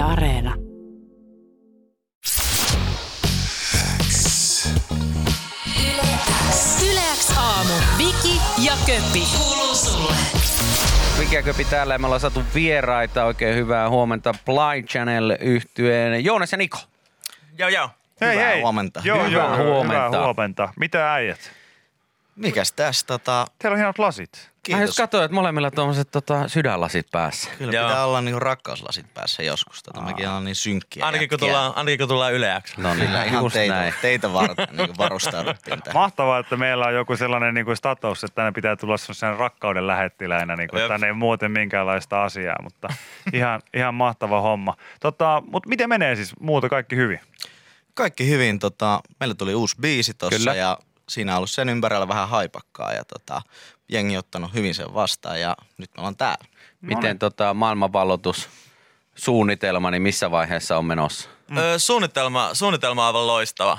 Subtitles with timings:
[0.00, 0.54] Yle Areena.
[6.90, 7.72] Yleäks aamu.
[7.98, 9.22] Viki ja Köppi.
[9.38, 10.14] Kuuluu sulle.
[11.44, 13.24] Köpi täällä ja me ollaan saatu vieraita.
[13.24, 16.78] Oikein hyvää huomenta Blind Channel yhtyeen Joonas ja Niko.
[17.58, 17.90] Joo, joo.
[18.20, 18.60] Hei, Hyvää hei.
[18.60, 19.00] huomenta.
[19.04, 20.06] Joo, Hyvää joo, huomenta.
[20.06, 20.68] Hyvää huomenta.
[20.76, 21.59] Mitä äijät?
[22.36, 24.50] Mikäs tässä tota, Teillä on hienot lasit.
[24.68, 24.96] Mä just kiitos.
[24.96, 27.50] katsoin, että molemmilla tuommoiset tota, sydänlasit päässä.
[27.58, 27.88] Kyllä Joo.
[27.88, 29.82] pitää olla niinku rakkauslasit päässä joskus.
[29.82, 31.06] Tota, mekin ollaan niin synkkiä.
[31.06, 32.74] Ainakin kun tullaan, ainakin kun tullaan yleäksi.
[32.80, 33.94] No niin, Kyllä ihan just teitä, näin.
[34.02, 35.94] teitä varten niin varustauduttiin tähän.
[35.94, 39.86] Mahtavaa, että meillä on joku sellainen niin kuin status, että tänne pitää tulla sen rakkauden
[39.86, 40.56] lähettiläinä.
[40.56, 42.88] Niin kuin, tänne ei muuten minkäänlaista asiaa, mutta
[43.32, 44.76] ihan, ihan mahtava homma.
[45.00, 47.20] Tota, mutta miten menee siis muuta kaikki hyvin?
[47.94, 48.58] Kaikki hyvin.
[48.58, 50.30] Tota, meillä tuli uusi biisi Kyllä.
[50.30, 50.78] tossa ja
[51.10, 53.42] siinä on ollut sen ympärillä vähän haipakkaa ja tota,
[53.88, 56.44] jengi ottanut hyvin sen vastaan ja nyt me ollaan täällä.
[56.80, 58.48] Miten tota, maailmanvalloitus
[59.14, 61.28] suunnitelma, niin missä vaiheessa on menossa?
[61.50, 61.56] Mm.
[61.56, 63.78] Öö, suunnitelma, suunnitelma on aivan loistava.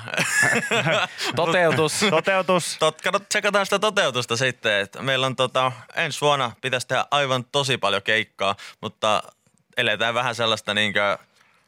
[1.36, 2.00] Toteutus.
[2.10, 2.76] Toteutus.
[2.78, 4.80] Tot, kato, tsekataan sitä toteutusta sitten.
[4.80, 9.22] Että meillä on tota, ensi vuonna pitäisi tehdä aivan tosi paljon keikkaa, mutta
[9.76, 11.18] eletään vähän sellaista, niinkö,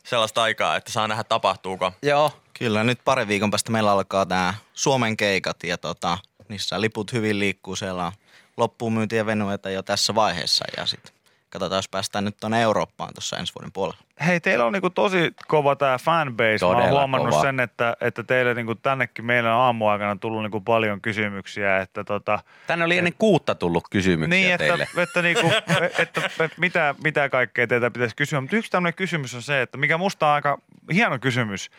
[0.04, 1.92] sellaista aikaa, että saa nähdä tapahtuuko.
[2.02, 2.43] Joo.
[2.58, 7.38] Kyllä, nyt pari viikon päästä meillä alkaa nämä Suomen keikat ja tota, niissä liput hyvin
[7.38, 7.76] liikkuu.
[7.76, 8.12] Siellä on
[8.56, 11.14] loppuun myyntiä venueita jo tässä vaiheessa ja sitten
[11.50, 14.00] katsotaan, jos päästään nyt tuonne Eurooppaan tuossa ensi vuoden puolella.
[14.26, 16.52] Hei, teillä on niinku tosi kova tämä fanbase.
[16.52, 17.42] Mä Todella oon huomannut kova.
[17.42, 22.38] sen, että, että teille niinku tännekin meillä on aamuaikana tullut niinku paljon kysymyksiä, että tota,
[22.66, 24.88] Tänne oli ennen kuutta tullut kysymyksiä Niin, että, teille.
[24.96, 25.46] että, niinku,
[25.98, 28.40] että, että mitä, mitä kaikkea teitä pitäisi kysyä.
[28.40, 30.58] Mutta yksi tämmöinen kysymys on se, että mikä musta on aika
[30.92, 31.70] hieno kysymys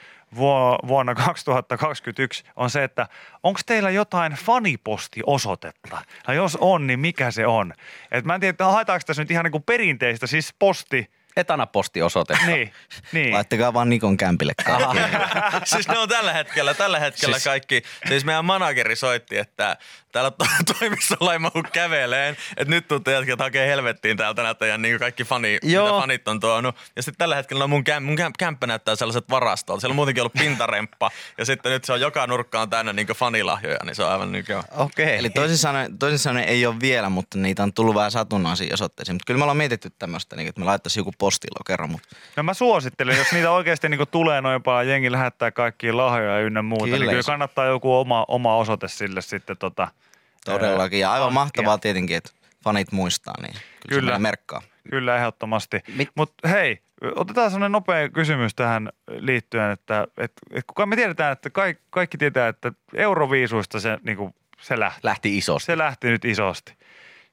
[0.87, 3.07] vuonna 2021 on se, että
[3.43, 6.01] onko teillä jotain fanipostiosoitetta?
[6.27, 7.73] Ja jos on, niin mikä se on?
[8.11, 11.11] Et mä en tiedä, että haetaanko tässä nyt ihan niinku perinteistä, siis posti.
[11.37, 12.37] Etanapostiosoite.
[12.45, 12.73] Niin,
[13.11, 13.33] niin.
[13.33, 14.97] Laittakaa vaan Nikon kämpille kaikki.
[15.73, 17.43] siis ne on tällä hetkellä, tällä hetkellä siis...
[17.43, 17.81] kaikki.
[18.07, 19.77] Siis meidän manageri soitti, että
[20.15, 20.45] täällä to-
[20.79, 25.57] toimistolla ei mahu käveleen, että nyt tuutte jätkät hakee helvettiin täältä teidän niin kaikki fani,
[25.63, 25.85] Joo.
[25.85, 26.75] mitä fanit on tuonut.
[26.95, 29.81] Ja sitten tällä hetkellä no mun, käm, mun käm, kämppä näyttää sellaiset varastolta.
[29.81, 33.77] Siellä on muutenkin ollut pintaremppa ja sitten nyt se on joka nurkkaan täynnä niin fanilahjoja,
[33.83, 34.63] niin se on aivan niin kuin...
[34.71, 35.17] Okei.
[35.17, 39.15] Eli toisin sanoen, toisin sanoen ei ole vielä, mutta niitä on tullut vähän satunnaisiin osoitteisiin.
[39.15, 42.53] Mutta kyllä me ollaan mietitty tämmöistä, niin että me laittaisiin joku postilokero, mutta No mä
[42.53, 46.97] suosittelen, jos niitä oikeasti niinku tulee noin paljon, jengi lähettää kaikkia lahjoja ynnä muuta, Kyllä,
[46.97, 49.87] niin kyllä kannattaa joku oma, oma osoite sille sitten tota,
[50.51, 50.99] todellakin.
[50.99, 51.41] Ja aivan hankkia.
[51.41, 52.31] mahtavaa tietenkin, että
[52.63, 53.53] fanit muistaa, niin
[53.89, 54.19] kyllä, Kyllä.
[54.19, 54.61] merkkaa.
[54.89, 55.79] Kyllä, ehdottomasti.
[55.95, 56.79] Mit- Mutta hei,
[57.15, 62.17] otetaan sellainen nopea kysymys tähän liittyen, että et, et kuka me tiedetään, että kaikki, kaikki
[62.17, 65.65] tietää, että Euroviisuista se, niinku, se, lähti, Lähti isosti.
[65.65, 66.73] se lähti nyt isosti.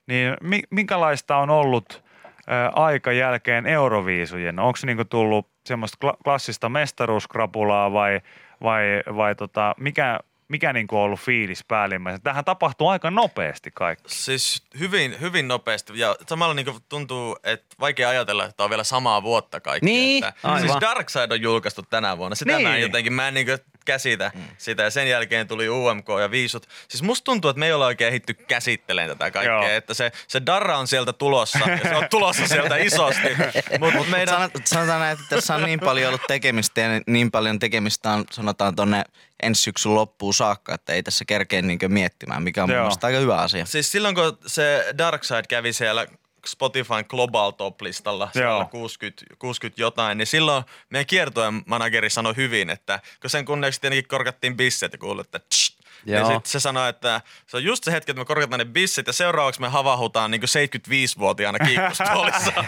[0.07, 2.05] Niin mi, minkälaista on ollut
[2.51, 4.59] ä, aika jälkeen Euroviisujen?
[4.59, 8.21] Onko se niinku tullut semmoista kla- klassista mestaruuskrapulaa vai,
[8.63, 8.83] vai,
[9.17, 10.21] vai tota, mikä,
[10.53, 12.23] mikä niinku on ollut fiilis päällimmäisenä?
[12.25, 14.15] Tähän tapahtuu aika nopeasti kaikki.
[14.15, 19.23] Siis hyvin, hyvin nopeasti ja samalla niin tuntuu, että vaikea ajatella, että on vielä samaa
[19.23, 19.87] vuotta kaikki.
[19.87, 20.61] Niin, että, aivan.
[20.61, 22.35] Siis Darkseid on julkaistu tänä vuonna.
[22.35, 22.69] Sitä Niin.
[22.69, 23.47] mä en jotenkin, mä en niin
[23.85, 24.43] käsitä mm.
[24.59, 26.67] sitä ja sen jälkeen tuli UMK ja viisut.
[26.89, 29.53] Siis musta tuntuu, että me ei olla oikein ehitty käsittelemään tätä kaikkea.
[29.53, 29.69] Joo.
[29.69, 33.29] Että se, se Darra on sieltä tulossa ja se on tulossa sieltä isosti.
[33.81, 34.35] Mutta mut meidän...
[34.35, 38.25] Sanot, sanotaan näin, että tässä on niin paljon ollut tekemistä ja niin paljon tekemistä on
[38.31, 39.05] sanotaan tuonne
[39.43, 42.85] ensi syksyn loppuun saakka, että ei tässä kerkeä niin miettimään, mikä on mun Joo.
[42.85, 43.67] mielestä aika hyvä asia.
[43.67, 46.07] Siis silloin kun se Darkseid kävi siellä
[46.47, 48.65] Spotifyn Global Top-listalla, siellä Joo.
[48.71, 54.09] 60, 60 jotain, niin silloin meidän kiertojen manageri sanoi hyvin, että kun sen kunniaksi tietenkin
[54.09, 57.93] korkattiin bisset ja kuului, että tsch, ja sitten se sanoi, että se on just se
[57.93, 62.53] hetki, että me korkataan ne bisset ja seuraavaksi me havahutaan niin 75-vuotiaana kiikkustuolissa.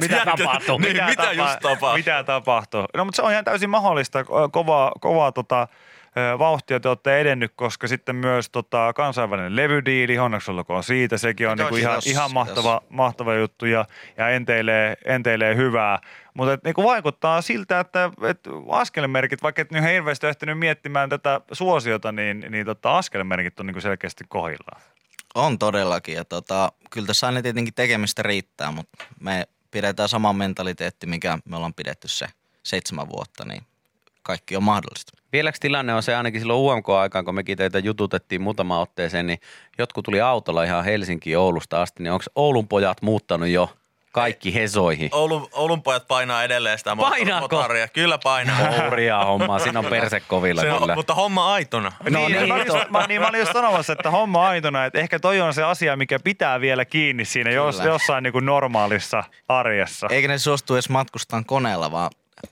[0.00, 0.78] Mitä tapahtuu?
[0.78, 1.96] Niin, mitä, tapa- just tapahtuu?
[1.96, 2.84] Mitä tapahtuu?
[2.96, 4.24] No mutta se on ihan täysin mahdollista.
[4.52, 5.68] Kovaa, kovaa tota,
[6.38, 11.58] vauhtia te olette edennyt, koska sitten myös tota, kansainvälinen levydiili, onneksi olkoon siitä, sekin on
[11.58, 12.32] niinku ihan, ihan kiitos.
[12.32, 13.84] mahtava, mahtava juttu ja,
[14.16, 15.98] ja enteilee, enteilee hyvää.
[16.34, 18.40] Mutta niinku vaikuttaa siltä, että et
[18.70, 23.80] askelmerkit, vaikka et nyt hirveästi ehtinyt miettimään tätä suosiota, niin, niin tota, askelmerkit on niinku
[23.80, 24.82] selkeästi kohillaan.
[25.34, 31.06] On todellakin ja tota, kyllä tässä aina tietenkin tekemistä riittää, mutta me pidetään sama mentaliteetti,
[31.06, 32.26] mikä me ollaan pidetty se
[32.62, 33.62] seitsemän vuotta, niin
[34.22, 35.12] kaikki on mahdollista.
[35.32, 39.38] Vieläks tilanne on se ainakin silloin UMK-aikaan, kun mekin teitä jututettiin muutama otteeseen, niin
[39.78, 43.70] jotkut tuli autolla ihan Helsinkiin Oulusta asti, niin onko Oulun pojat muuttanut jo
[44.12, 45.08] kaikki hesoihin.
[45.12, 47.56] Oulun, Oulun pojat painaa edelleen sitä Painaako?
[47.56, 47.88] motoria.
[47.88, 48.56] Kyllä painaa.
[48.84, 50.92] Hurjaa hommaa, siinä on perse kovilla Se kyllä.
[50.92, 51.92] on, mutta homma aitona.
[52.10, 54.84] No niin, niin, mä, olin just, mä, niin, mä olin just sanomassa, että homma aitona,
[54.84, 58.46] että ehkä toi on se asia, mikä pitää vielä kiinni siinä jos, jossain niin kuin
[58.46, 60.06] normaalissa arjessa.
[60.10, 62.10] Eikä ne suostu edes matkustaan koneella, vaan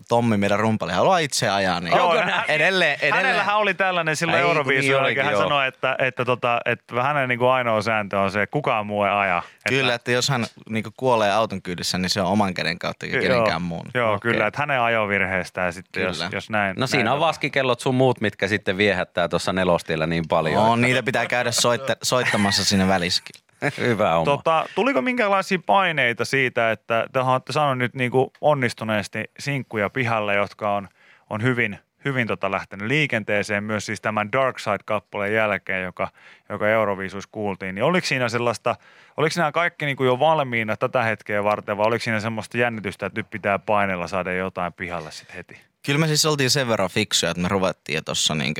[0.08, 1.80] Tommi, meidän rumpali, haluaa itse ajaa.
[1.80, 3.14] Niin Joo, edelleen, hän- edelleen, edelleen.
[3.24, 7.38] Hänellähän oli tällainen silloin Euroviisuilla, niin hän olikin, sanoi, että, että, tota, että hänen niin
[7.38, 9.42] kuin ainoa sääntö on se, että kukaan muu ei aja.
[9.68, 13.20] Kyllä, että jos hän niin kuolee auton kyydissä, niin se on oman käden kautta eikä
[13.20, 13.86] kenenkään muun.
[13.94, 14.32] Joo, Okei.
[14.32, 16.30] kyllä, että hänen ajovirheestään sitten, jos, Kyllä.
[16.32, 16.74] jos näin.
[16.78, 20.54] No siinä näin on vaskikellot sun muut, mitkä sitten viehättää tuossa nelostiellä niin paljon.
[20.66, 23.39] No, niitä pitää käydä soitta, soittamassa sinne väliskin.
[23.78, 24.24] Hyvä homma.
[24.24, 30.34] Tota, tuliko minkälaisia paineita siitä, että te olette saanut nyt niin kuin onnistuneesti sinkkuja pihalle,
[30.34, 30.88] jotka on,
[31.30, 36.08] on hyvin, hyvin tota lähtenyt liikenteeseen myös siis tämän Dark Side-kappaleen jälkeen, joka,
[36.48, 37.74] joka Euroviisuissa kuultiin.
[37.74, 38.76] Niin oliko siinä sellaista,
[39.16, 43.06] oliko nämä kaikki niin kuin jo valmiina tätä hetkeä varten vai oliko siinä semmoista jännitystä,
[43.06, 45.60] että nyt pitää painella saada jotain pihalle sitten heti?
[45.86, 48.54] Kyllä me siis oltiin sen verran fiksuja, että me ruvettiin tuossa niin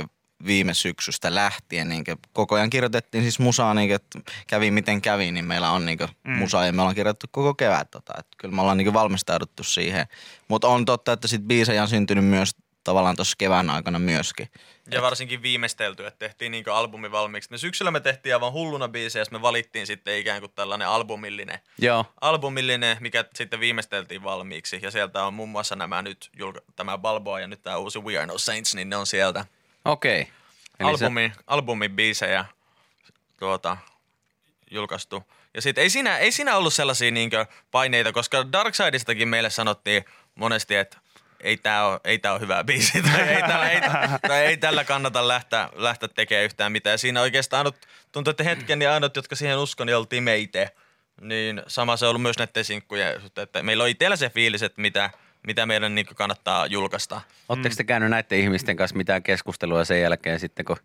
[0.47, 1.89] viime syksystä lähtien.
[1.89, 5.99] Niin koko ajan kirjoitettiin siis musaa, niin että kävi miten kävi, niin meillä on niin
[6.25, 6.33] mm.
[6.33, 7.91] musaa ja me ollaan kirjoitettu koko kevät.
[7.91, 10.07] Tota, että kyllä me ollaan niin valmistauduttu siihen.
[10.49, 12.51] Mutta on totta, että sit biisejä on syntynyt myös
[12.85, 14.49] tavallaan tuossa kevään aikana myöskin.
[14.91, 17.51] Ja varsinkin viimeistelty, että tehtiin niin albumi valmiiksi.
[17.51, 21.59] Me syksyllä me tehtiin aivan hulluna biisejä, ja me valittiin sitten ikään kuin tällainen albumillinen,
[21.79, 22.05] Joo.
[22.21, 24.79] albumillinen, mikä sitten viimeisteltiin valmiiksi.
[24.83, 28.19] Ja sieltä on muun muassa nämä nyt, julka- tämä Balboa ja nyt tämä uusi We
[28.19, 29.47] Are No Saints, niin ne on sieltä.
[29.85, 30.25] Okei.
[30.25, 32.45] Se- Albumi, albumin biisejä
[33.39, 33.77] tuota,
[34.71, 35.25] julkaistu.
[35.55, 40.05] Ja sitten ei siinä, ei siinä ollut sellaisia niinkö paineita, koska Darksidistakin meille sanottiin
[40.35, 40.99] monesti, että
[41.41, 43.81] ei tämä ole, ei tää ole hyvä biisi tai ei, tällä, ei,
[44.29, 46.99] tai ei tällä kannata lähteä, lähteä tekemään yhtään mitään.
[46.99, 47.77] Siinä oikeastaan ainut,
[48.13, 50.69] tuntuu, että hetken niin ainut, jotka siihen uskon, niin oltiin me itse.
[51.21, 54.81] Niin sama se on ollut myös näiden sinkkujen, että meillä on itsellä se fiilis, että
[54.81, 55.11] mitä,
[55.47, 57.21] mitä meidän niin kannattaa julkaista.
[57.49, 60.77] Oletteko te käynyt näiden ihmisten kanssa mitään keskustelua sen jälkeen sitten, kun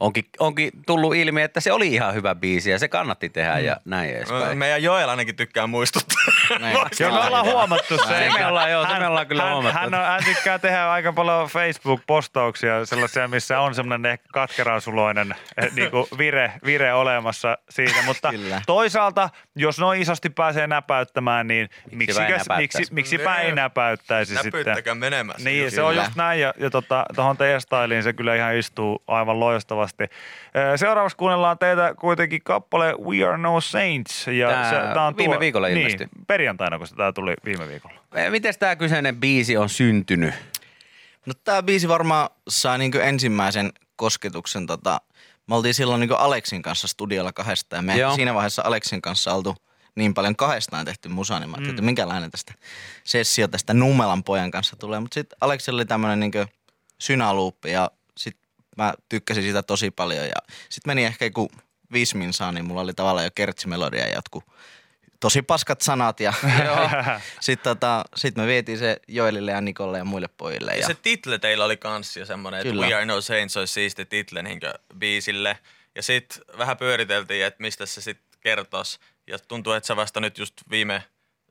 [0.00, 3.76] onkin, onkin tullut ilmi, että se oli ihan hyvä biisi ja se kannatti tehdä ja
[3.84, 4.58] näin edespäin.
[4.58, 6.22] Meidän Joel ainakin tykkää muistuttaa.
[6.60, 6.76] Näin.
[7.00, 8.04] Joo, me ollaan huomattu se.
[8.06, 9.78] Se me ollaan, joo, se me ollaan kyllä hän, huomattu.
[9.78, 15.72] Hän, on, hän tykkää tehdä aika paljon Facebook-postauksia, sellaisia, missä on semmoinen ehkä katkerasuloinen eh,
[15.74, 18.02] niin kuin vire, vire olemassa siitä.
[18.06, 18.62] Mutta Kyllä.
[18.66, 22.94] toisaalta, jos noin isosti pääsee näpäyttämään, niin miksi, miksi, näpäyttäisi?
[22.94, 24.98] miksi, ei näpäyttäisi sitten.
[24.98, 25.44] Menemään.
[25.44, 29.02] Niin, se on just näin ja, ja tota, tuohon teidän styliin se kyllä ihan istuu
[29.06, 29.87] aivan loistavasti.
[30.72, 34.26] Ö, Seuraavaksi kuunnellaan teitä kuitenkin kappale We Are No Saints.
[34.26, 36.06] Ja Tää se, tää on viime viikolla ilmestyi.
[36.06, 38.00] Niin, perjantaina, kun se tää tuli viime viikolla.
[38.30, 40.34] Miten tämä kyseinen biisi on syntynyt?
[41.26, 45.00] No tää biisi varmaan sai niinku ensimmäisen kosketuksen tota,
[45.46, 48.14] me oltiin silloin niinku Aleksin kanssa studiolla kahdestaan ja me Joo.
[48.14, 49.56] siinä vaiheessa Aleksin kanssa oltu
[49.94, 52.54] niin paljon kahdestaan tehty musaa, niin mä ajattelin, että minkälainen tästä
[53.04, 55.00] sessio tästä Nummelan pojan kanssa tulee.
[55.00, 56.44] Mutta sitten Aleksilla oli tämmöinen niinku
[56.98, 58.47] synaluuppi ja sitten
[58.78, 61.50] mä tykkäsin sitä tosi paljon ja sitten meni ehkä joku
[61.92, 64.44] viisi minsaa, niin mulla oli tavallaan jo kertsimelodia ja jotkut
[65.20, 66.32] tosi paskat sanat ja
[67.40, 70.72] sitten tota, sit me vietiin se Joelille ja Nikolle ja muille pojille.
[70.72, 72.86] Ja Ja se title teillä oli kans jo semmoinen, että.
[72.86, 75.58] We Are No Saints olisi siisti title niinkö biisille.
[75.94, 79.00] Ja sit vähän pyöriteltiin, että mistä se sitten kertos.
[79.26, 81.02] Ja tuntuu, että se vasta nyt just viime,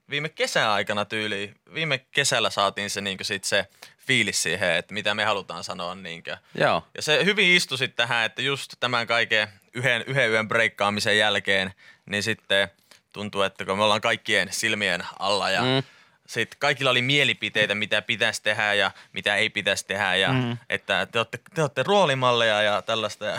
[0.09, 3.65] viime kesän aikana tyyli, viime kesällä saatiin se niinkö sit se
[3.97, 6.37] fiilis siihen, että mitä me halutaan sanoa niinkö.
[6.55, 6.83] Joo.
[6.95, 11.73] Ja se hyvin istui sitten tähän, että just tämän kaiken yhden, yhden yön breikkaamisen jälkeen,
[12.05, 12.67] niin sitten
[13.13, 15.83] tuntuu, että kun me ollaan kaikkien silmien alla ja Mm.
[16.27, 16.29] Mm.
[16.29, 20.57] sitten kaikilla oli mielipiteitä, mitä pitäisi tehdä ja mitä ei pitäisi tehdä ja mm.
[20.69, 23.25] että te olette, te olette roolimalleja ja tällaista.
[23.25, 23.37] Ja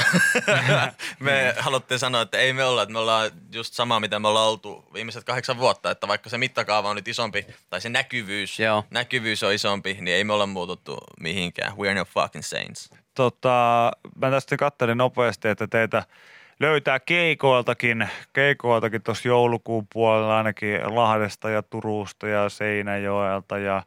[1.21, 4.49] me haluttiin sanoa, että ei me olla, että me ollaan just sama, mitä me ollaan
[4.49, 8.85] oltu viimeiset kahdeksan vuotta, että vaikka se mittakaava on nyt isompi tai se näkyvyys, Joo.
[8.91, 11.77] näkyvyys on isompi, niin ei me olla muututtu mihinkään.
[11.77, 12.91] We are no fucking saints.
[13.15, 16.03] Tota, mä tästä katselin nopeasti, että teitä
[16.61, 23.83] löytää keikoiltakin, keikoiltakin tuossa joulukuun puolella ainakin Lahdesta ja Turusta ja Seinäjoelta ja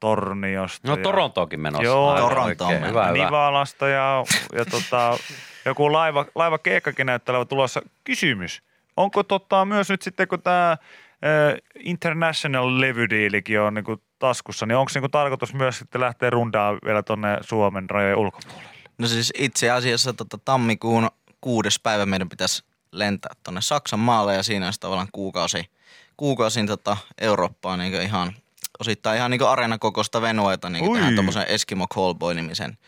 [0.00, 0.88] Torniosta.
[0.88, 1.84] No ja Torontoonkin menossa.
[1.84, 2.16] Joo.
[2.16, 2.74] Torontoon.
[2.74, 3.12] Hyvä, hyvä.
[3.12, 4.24] Nivalasta ja,
[4.54, 5.18] ja tota,
[5.64, 7.82] joku laiva, laiva keikkakin näyttää olevan tulossa.
[8.04, 8.62] Kysymys,
[8.96, 10.76] onko tota myös nyt sitten kun tämä
[11.78, 17.38] international levydiilikin on niinku taskussa, niin onko niinku tarkoitus myös sitten lähteä rundaa vielä tonne
[17.40, 18.72] Suomen rajojen ulkopuolelle?
[18.98, 21.10] No siis itse asiassa tota, tammikuun
[21.42, 25.70] kuudes päivä meidän pitäisi lentää tuonne Saksan maalle ja siinä olisi tavallaan kuukausi,
[26.16, 28.36] kuukausin tota Eurooppaa niin ihan
[28.78, 32.78] osittain ihan niin areenakokoista venueta niin tähän tuommoisen Eskimo Callboy-nimisen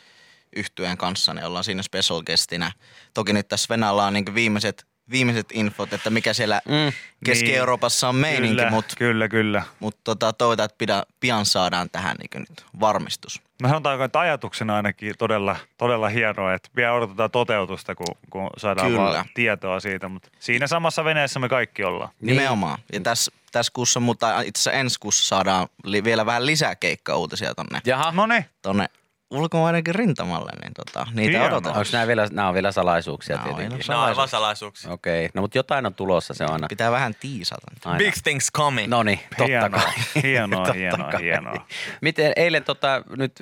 [0.56, 2.73] yhtyeen kanssa, niin ollaan siinä special guestinä.
[3.14, 6.92] Toki nyt tässä Venäjällä on niin viimeiset viimeiset infot, että mikä siellä mm.
[7.25, 9.62] Keski-Euroopassa on meininki, Kyllä, mutta kyllä, kyllä.
[9.80, 13.42] mut tota, toivotaan, että pidä, pian saadaan tähän niin nyt varmistus.
[13.64, 18.88] No sanotaanko, että ajatuksena ainakin todella, todella hienoa, että vielä odotetaan toteutusta, kun, kun saadaan
[18.88, 19.00] Kyllä.
[19.00, 20.09] vaan tietoa siitä.
[20.09, 22.11] Mutta siinä samassa veneessä me kaikki ollaan.
[22.21, 22.37] Niin.
[22.37, 22.78] Nimenomaan.
[22.92, 27.54] Ja tässä, tässä kuussa, mutta itse asiassa ensi kuussa saadaan li, vielä vähän lisää keikka-uutisia
[27.54, 28.87] tonne, Jaha, No niin, tonne
[29.35, 31.49] ulkomaidenkin rintamalle, niin tota, niitä Hienoa.
[31.49, 31.76] odotetaan.
[31.76, 33.79] onko nämä vielä, nämä on vielä salaisuuksia Nämä on tietenkin?
[33.88, 34.93] vielä No aivan salaisuuksia.
[34.93, 36.67] Okei, no mutta jotain on tulossa, se on aina.
[36.69, 37.67] Pitää vähän tiisata.
[37.85, 37.99] aina.
[37.99, 38.88] Big things coming.
[38.91, 39.93] No niin, totta hienoa, kai.
[40.23, 41.23] hienoa, Totta hienoa, kai.
[41.23, 41.67] hienoa.
[42.00, 43.33] Miten eilen tota, nyt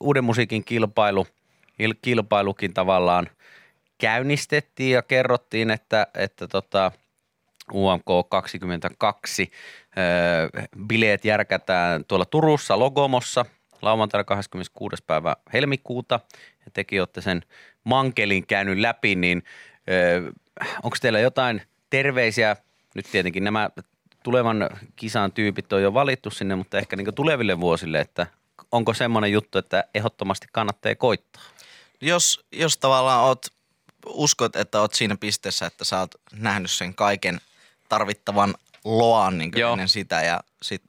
[0.00, 1.26] uuden musiikin kilpailu,
[1.82, 3.28] il- kilpailukin tavallaan
[3.98, 6.92] käynnistettiin ja kerrottiin, että, että tota,
[7.72, 9.50] UMK 22
[9.98, 13.44] ö, bileet järkätään tuolla Turussa Logomossa
[13.84, 15.02] lauantaina 26.
[15.06, 16.20] päivä helmikuuta.
[16.64, 17.42] Ja tekin olette sen
[17.84, 19.42] mankelin käynyt läpi, niin
[20.82, 22.56] onko teillä jotain terveisiä?
[22.94, 23.70] Nyt tietenkin nämä
[24.22, 28.26] tulevan kisan tyypit on jo valittu sinne, mutta ehkä niin tuleville vuosille, että
[28.72, 31.42] onko semmoinen juttu, että ehdottomasti kannattaa koittaa?
[32.00, 33.46] Jos, jos tavallaan oot,
[34.06, 37.40] uskot, että oot siinä pisteessä, että sä oot nähnyt sen kaiken
[37.88, 40.82] tarvittavan loan niin ennen sitä ja sit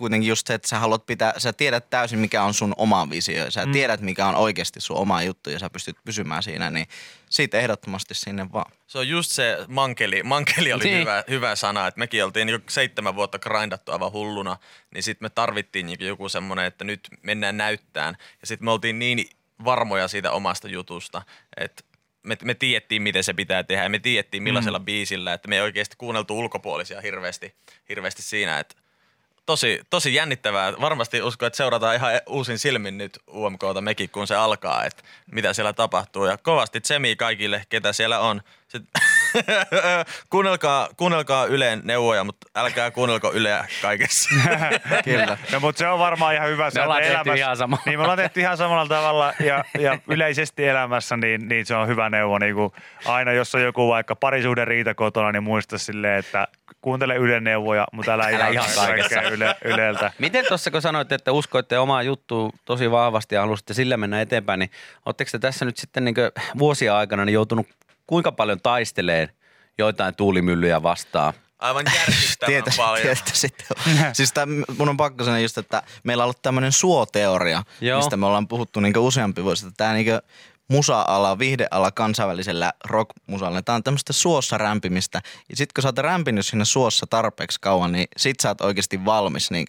[0.00, 3.44] kuitenkin just se, että sä haluat pitää, sä tiedät täysin mikä on sun oma visio
[3.44, 3.72] ja sä mm.
[3.72, 6.86] tiedät mikä on oikeasti sun oma juttu ja sä pystyt pysymään siinä, niin
[7.30, 8.72] siitä ehdottomasti sinne vaan.
[8.86, 10.22] Se on just se mankeli.
[10.22, 11.00] Mankeli oli Niin.
[11.00, 14.56] hyvä, hyvä sana, että mekin oltiin niin seitsemän vuotta grindattu aivan hulluna,
[14.94, 18.16] niin sitten me tarvittiin niin joku semmoinen, että nyt mennään näyttään.
[18.40, 19.30] Ja sitten me oltiin niin
[19.64, 21.22] varmoja siitä omasta jutusta,
[21.56, 21.82] että
[22.22, 24.84] me, me tiedettiin, miten se pitää tehdä ja me tiedettiin millaisella mm.
[24.84, 27.54] biisillä, että me ei oikeasti kuunneltu ulkopuolisia hirveästi,
[27.88, 28.74] hirveästi siinä, että
[29.50, 30.72] tosi, tosi jännittävää.
[30.80, 35.02] Varmasti uskon, että seurataan ihan uusin silmin nyt UMKta mekin, kun se alkaa, että
[35.32, 36.24] mitä siellä tapahtuu.
[36.24, 38.40] Ja kovasti tsemi kaikille, ketä siellä on.
[38.68, 39.02] Sitten,
[40.30, 44.30] kuunnelkaa, kuunnelkaa Yleen neuvoja, mutta älkää kuunnelko Yleä kaikessa.
[45.04, 45.38] Kyllä.
[45.52, 46.70] No, mutta se on varmaan ihan hyvä.
[46.70, 47.78] se, ollaan tehty ihan sama.
[47.86, 51.88] Niin, me ollaan tehty ihan samalla tavalla ja, ja yleisesti elämässä, niin, niin se on
[51.88, 52.38] hyvä neuvo.
[52.38, 52.72] Niin kuin
[53.04, 56.48] aina, jos on joku vaikka parisuhde riita kotona, niin muista silleen, että
[56.80, 60.12] kuuntele Ylen neuvoja, mutta älä, Älä ihan, kaikkea yle, Yleltä.
[60.18, 64.58] Miten tuossa kun sanoitte, että uskoitte omaa juttuun tosi vahvasti ja halusitte sillä mennä eteenpäin,
[64.58, 64.70] niin
[65.06, 66.14] oletteko te tässä nyt sitten niin
[66.58, 67.66] vuosia aikana niin joutunut
[68.06, 69.28] kuinka paljon taisteleen
[69.78, 71.32] joitain tuulimyllyjä vastaan?
[71.58, 73.02] Aivan järkyttävän Tietä, paljon.
[73.02, 74.14] tietä sitten on.
[74.18, 74.46] siis tää,
[74.78, 77.98] mun on pakko sanoa just, että meillä on ollut tämmöinen suoteoria, Joo.
[77.98, 79.66] mistä me ollaan puhuttu niin useampi vuosi.
[79.66, 80.06] Että tämä niin
[80.70, 85.20] musa-ala, viihdeala kansainvälisellä rock-musalla, tämä on tämmöistä suossa rämpimistä.
[85.48, 89.04] Ja sitten kun sä oot rämpinyt sinne suossa tarpeeksi kauan, niin sit sä oot oikeasti
[89.04, 89.66] valmis niin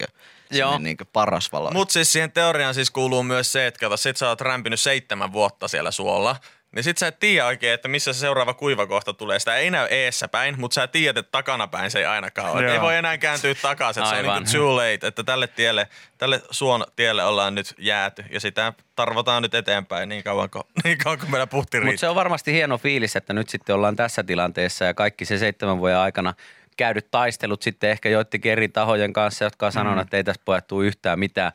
[0.51, 0.71] Joo.
[0.71, 1.71] sinne niin paras valo.
[1.71, 5.33] Mutta siis siihen teoriaan siis kuuluu myös se, että kato, sit sä oot rämpinyt seitsemän
[5.33, 6.35] vuotta siellä suolla.
[6.75, 9.39] Niin sit sä et tiedä oikein, että missä se seuraava kuivakohta tulee.
[9.39, 12.73] Sitä ei näy eessä päin, mutta sä tiedät, että takanapäin se ei ainakaan ole.
[12.73, 14.03] Ei voi enää kääntyä takaisin.
[14.03, 15.87] että Se on niin too late, että tälle tielle,
[16.17, 18.25] tälle suon tielle ollaan nyt jääty.
[18.29, 21.97] Ja sitä tarvotaan nyt eteenpäin niin kauan kuin, niin kauan kuin meillä puhti Mutta riittää.
[21.97, 25.79] se on varmasti hieno fiilis, että nyt sitten ollaan tässä tilanteessa ja kaikki se seitsemän
[25.79, 26.33] vuoden aikana
[26.77, 30.65] käydyt taistelut sitten ehkä joidenkin eri tahojen kanssa, jotka on sanonut, että ei tässä pojat
[30.83, 31.51] yhtään mitään,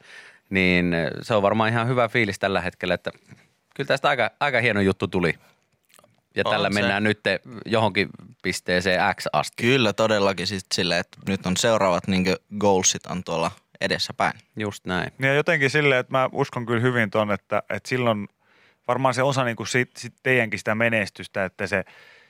[0.50, 3.10] niin se on varmaan ihan hyvä fiilis tällä hetkellä, että
[3.76, 5.34] kyllä tästä aika, aika hieno juttu tuli.
[6.36, 6.74] Ja On tällä se.
[6.74, 7.20] mennään nyt
[7.66, 8.08] johonkin
[8.42, 9.62] pisteeseen X asti.
[9.62, 12.24] Kyllä todellakin siis silleen, että nyt on seuraavat niin
[12.58, 14.32] goalsit on tuolla edessä päin.
[14.56, 15.12] Just näin.
[15.18, 18.28] Ja jotenkin silleen, että mä uskon kyllä hyvin ton, että, että silloin
[18.88, 21.84] varmaan se osa niin kuin sit, sit teidänkin sitä menestystä, että se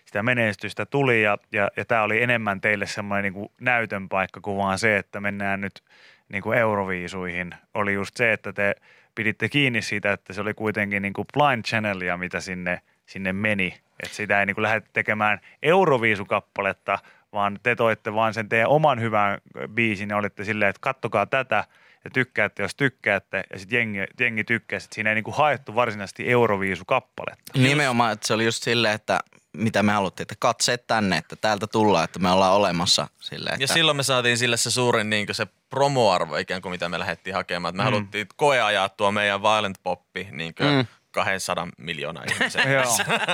[0.04, 4.56] sitä menestystä tuli ja, ja, ja tämä oli enemmän teille semmoinen niin näytön paikka kuin
[4.56, 5.82] vaan se, että mennään nyt
[6.28, 7.54] niin kuin euroviisuihin.
[7.74, 8.74] Oli just se, että te
[9.16, 13.75] piditte kiinni siitä, että se oli kuitenkin niin kuin blind channelia, mitä sinne, sinne meni.
[14.02, 16.99] Että sitä ei niin kuin lähde tekemään euroviisukappaletta,
[17.32, 19.38] vaan te toitte vaan sen teidän oman hyvän
[19.75, 21.64] biisin ja olitte silleen, että kattokaa tätä
[22.04, 24.78] ja tykkäätte, jos tykkäätte ja sitten jengi, jengi tykkää.
[24.78, 27.52] Sit siinä ei niin kuin haettu varsinaisesti euroviisukappaletta.
[27.54, 29.20] Nimenomaan, että se oli just silleen, että
[29.56, 33.64] mitä me haluttiin, että katseet tänne, että täältä tullaan, että me ollaan olemassa silleen, että
[33.64, 37.34] Ja silloin me saatiin sille se suurin niin se promoarvo ikään kuin mitä me lähdettiin
[37.34, 37.70] hakemaan.
[37.75, 37.94] Että me mm.
[37.94, 40.86] haluttiin koeajaa tuo meidän Violent Poppi niin kuin mm.
[41.25, 42.73] 200 miljoonaa ihmisen.
[42.73, 42.85] Joo.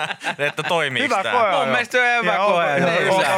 [0.49, 1.39] että toimii Hyvä tämä.
[1.41, 1.51] koe.
[1.59, 2.77] Mun mielestä se on hyvä Ja koe.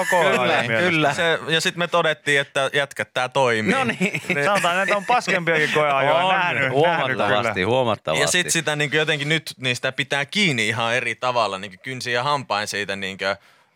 [0.00, 1.14] ok- Kyllä, kyllä.
[1.14, 3.74] Se, ja sitten me todettiin, että jätkä, tämä toimii.
[3.74, 4.22] No niin.
[4.44, 7.66] Sanotaan, että on paskempiakin koeajoja On, nähnyt, nähnyt huomattavasti, kyllä.
[7.66, 8.22] huomattavasti.
[8.22, 12.22] Ja sitten sitä niin jotenkin nyt niistä pitää kiinni ihan eri tavalla, niin kynsi ja
[12.22, 13.18] hampain siitä niin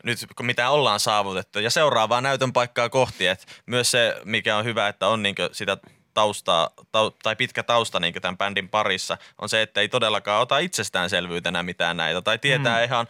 [0.04, 1.58] nyt kun mitä ollaan saavutettu.
[1.58, 3.26] Ja seuraavaa näytön paikkaa kohti.
[3.26, 5.76] Et myös se, mikä on hyvä, että on niin sitä
[6.18, 10.58] taustaa, tau, tai pitkä tausta niin tämän bändin parissa, on se, että ei todellakaan ota
[10.58, 12.84] itsestäänselvyytenä mitään näitä, tai tietää mm.
[12.84, 13.06] ihan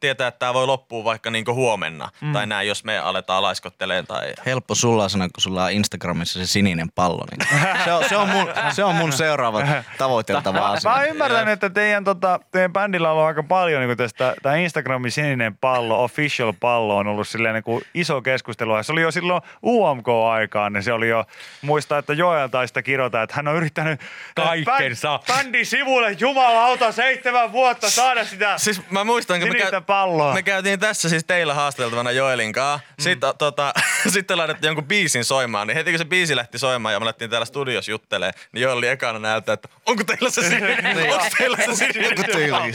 [0.00, 2.08] tietää, että tämä voi loppua vaikka niinku huomenna.
[2.20, 2.32] Mm.
[2.32, 4.32] Tai näin, jos me aletaan laiskotteleen tai...
[4.46, 7.24] Helppo sulla sanoa, kun sulla on Instagramissa se sininen pallo.
[7.30, 7.48] Niin
[7.84, 9.62] se, on, se, on mun, se on mun seuraava
[9.98, 10.90] tavoiteltava asia.
[10.90, 14.56] Mä oon ymmärtänyt, että teidän, tota, teidän bändillä on ollut aika paljon niin tästä, tämä
[14.56, 18.82] Instagramin sininen pallo, official pallo on ollut silleen niin kuin iso keskustelu.
[18.82, 21.24] Se oli jo silloin UMK-aikaan, niin se oli jo,
[21.62, 24.00] muista, että Joel tai sitä kirjoita, että hän on yrittänyt
[24.34, 25.16] Kaikkensa.
[25.16, 30.34] bän- bändin sivulle jumalauta seitsemän vuotta saada sitä Siis mä muistan, kun me, sinistä palloa.
[30.34, 32.86] me käytiin tässä siis teillä haasteltavana Joelin kanssa.
[32.98, 33.02] Mm.
[33.02, 33.72] Sitten, tota,
[34.14, 37.30] sitten laitettiin jonkun biisin soimaan, niin heti kun se biisi lähti soimaan ja me alettiin
[37.30, 41.12] täällä studios juttelee, niin Joel oli ekana näyttää, että onko teillä se sininen?
[41.12, 42.74] onko teillä se sininen?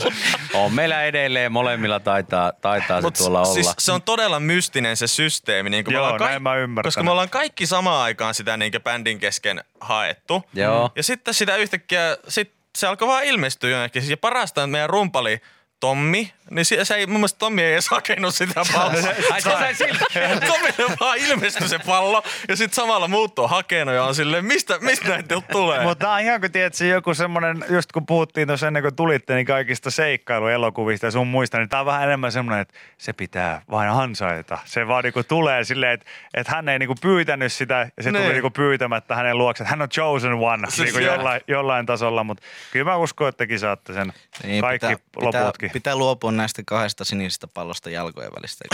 [0.53, 3.53] On meillä edelleen molemmilla taitaa, taitaa se Mut tuolla olla.
[3.53, 5.69] Siis se on todella mystinen se systeemi.
[5.69, 6.87] Niin Joo, näin mä ymmärtänyt.
[6.87, 10.43] Koska me ollaan kaikki samaan aikaan sitä niin bändin kesken haettu.
[10.53, 10.91] Joo.
[10.95, 14.09] Ja sitten sitä yhtäkkiä, sit se alkoi vaan ilmestyä jonnekin.
[14.09, 15.41] Ja parasta, että meidän rumpali
[15.79, 19.09] Tommi, niin se, se ei, mun mielestä Tommi ei edes hakenut sitä palloa.
[19.31, 19.73] Ai se sai.
[20.47, 24.77] Tommille vaan ilmestyi se pallo ja sitten samalla muut on hakenut ja on silleen, mistä,
[24.81, 25.83] mistä näitä tulee?
[25.83, 28.95] Mutta tää on ihan kuin tiedät, se joku semmoinen, just kun puhuttiin tuossa ennen kuin
[28.95, 33.13] tulitte, niin kaikista seikkailuelokuvista ja sun muista, niin tää on vähän enemmän semmoinen, että se
[33.13, 34.57] pitää vain ansaita.
[34.65, 38.23] Se vaan niinku tulee silleen, että, että hän ei niinku pyytänyt sitä ja se Niin.
[38.23, 39.63] tuli niinku pyytämättä hänen luokse.
[39.63, 43.59] Hän on chosen one Siis niinku jollain, jollain tasolla, mutta kyllä mä uskon, että tekin
[43.59, 44.13] saatte sen
[44.61, 45.64] kaikki Niin, pitää, loputkin.
[45.64, 48.65] pitää, pitää luopua näistä kahdesta sinisestä pallosta jalkojen välistä.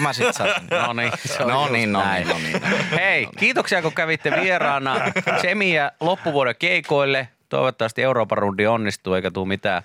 [0.00, 0.50] Mä sit saan.
[0.86, 2.28] No niin, se on no niin, no näin.
[2.28, 2.90] niin, no niin, no niin.
[2.90, 4.94] Hei, kiitoksia kun kävitte vieraana
[5.42, 7.28] Semiä loppuvuoden keikoille.
[7.48, 9.82] Toivottavasti Euroopan rundi onnistuu eikä tule mitään,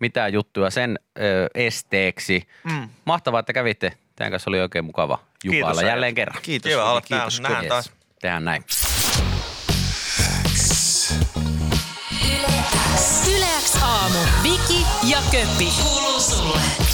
[0.00, 2.48] mitään juttuja sen ö, esteeksi.
[2.64, 2.88] Mm.
[3.04, 3.92] Mahtavaa, että kävitte.
[4.16, 6.42] Teidän kanssa oli oikein mukava jupailla Kiitos, jälleen kerran.
[6.42, 7.40] Kiitos, Kiva olla kiitos.
[7.40, 7.48] täällä.
[7.48, 7.92] Nähdään taas.
[8.20, 8.64] Tehdään näin.
[15.08, 15.72] Ja Köppi.
[15.82, 16.85] Kuuluu sulle.